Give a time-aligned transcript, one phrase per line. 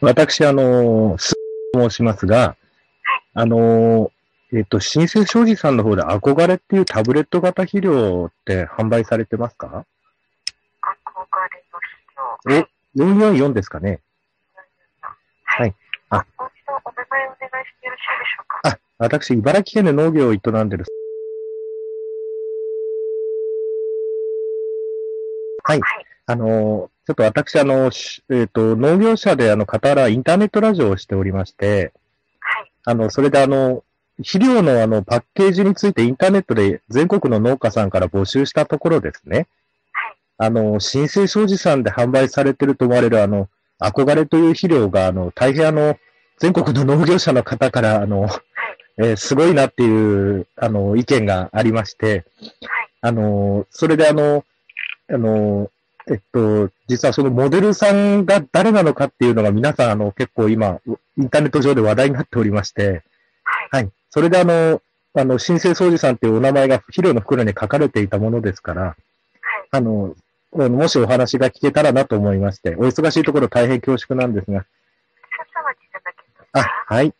[0.00, 1.34] 私、あの、す
[1.74, 2.56] 申しますが、
[3.34, 4.10] あの、
[4.52, 9.86] えっと、新生商事さんの方で憧れっていうタブレット型肥料って販売されてますか？
[10.82, 11.78] 憧れの
[12.44, 12.66] 肥
[12.98, 13.38] 料。
[13.38, 14.00] お、444ですかね。
[15.44, 15.74] はい。
[16.10, 16.26] あ
[18.18, 18.60] でしょうか。
[18.70, 20.84] あ、私、茨城県で農業を営んでる。
[25.64, 25.80] はい。
[25.80, 26.06] はい。
[26.26, 31.92] あの、ちょっと私、あの、しえっ、と、農業者で、あの、傍らインターネットラジオをしておりまして、
[32.40, 32.72] はい。
[32.84, 33.84] あの、それであの、
[34.18, 39.48] 肥料のあの、パッケージについてインターネットで全国の農家さんから募集したところですね。
[39.92, 40.16] はい。
[40.38, 43.48] あの、新生商事さんで販売されてると思われるあの、
[43.80, 45.98] 憧れという肥料が、あの、大変あの、
[46.42, 48.32] 全国の農業者の方から、あの、はい。
[48.98, 52.52] えーすごいなっていう、あの、意見がありまして、はい。
[53.00, 54.44] あの、それであの、
[55.08, 55.70] あの、
[56.10, 60.80] えっと、実はそのモデルさんが誰なのかっていうのが皆さん、あの、結構今、
[61.16, 63.04] インターネット上で話題になっておりまして、
[63.44, 63.68] はい。
[63.70, 63.90] はい。
[64.10, 64.82] それであの、
[65.14, 68.96] あの、新生掃除さんっていうお名前が肥料の袋に書かれていたものですから、はい。
[69.70, 70.16] あの、
[70.50, 74.66] もしお話が聞けたらなと思いまして、お忙しいところ大変恐縮なんですが、
[75.32, 77.14] 少々お待ちいただけますあ、はい。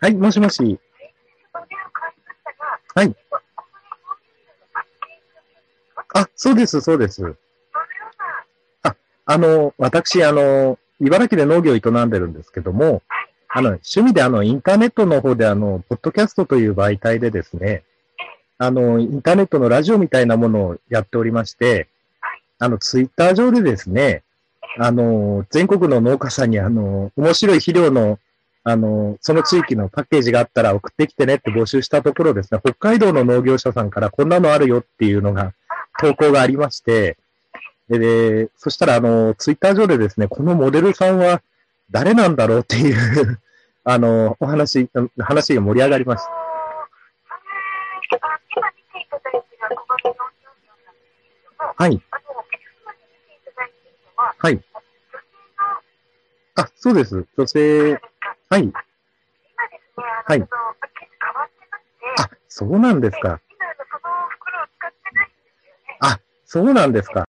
[0.00, 0.62] はい、もしもし。
[0.62, 3.14] お電話変わりましたが、はい。
[6.14, 7.20] あ、そうです、そうです。
[7.20, 7.36] どのよ
[8.82, 13.02] うな、あの、私、あの、茨城で農業を営んでるんですけども、
[13.50, 17.84] あの、趣味であの、インターネットの方であの、ポッドキャストという媒体でですね、
[18.58, 21.86] あの、インターネットのラジオみたいなものをやっておりまして、
[22.58, 24.24] あの、ツイッター上でですね、
[24.76, 28.18] あの、全国の農家さんにあの、面白い肥料の、
[28.68, 35.54] あの、その地域のパッケージがあったら送ってきてねって募集したところですね、北海道の農業者さんからこんなのあるよっていうのが、
[35.98, 37.16] 投稿がありまして、
[37.88, 41.40] で、でそしたら、あの、ツイッター上でですね、このモデルさんは
[41.90, 43.40] 誰なんだろうっていう、
[43.84, 46.30] あの、お話、話が盛り上がりました。
[51.76, 52.02] はい。
[54.38, 54.60] は、い。
[56.56, 57.24] あ、そうです。
[57.38, 58.00] 女性、
[58.50, 58.62] はい。
[58.62, 58.80] 今で
[59.94, 60.48] すね、あの、はいその
[60.80, 63.18] パッケージ変わってまして、あ、そうなんですか。
[63.20, 63.40] 今、あの、
[63.90, 65.98] その袋を使ってないんですよね。
[66.00, 67.28] あ、そうなんですか。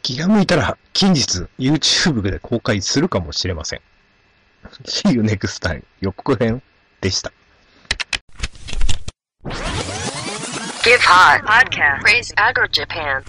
[0.00, 3.82] 気が向いたら近日 YouTube で公開するかもしれません。
[4.84, 6.62] See you next time 予告編
[7.02, 7.30] でした。
[10.82, 12.00] Give Hot Podcast.
[12.00, 13.22] Praise Agro Japan.